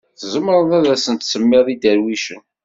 [0.19, 2.41] Tzemreḍ ad asen-tsemmiḍ iderwicen.